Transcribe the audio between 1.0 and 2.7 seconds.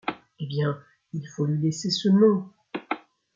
il faut lui laisser ce nom!